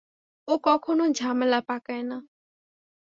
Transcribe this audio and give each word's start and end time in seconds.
ও 0.47 0.53
কখনো 0.63 1.03
ঝামেলা 1.13 1.59
পাকায় 1.61 2.03
না। 2.03 2.17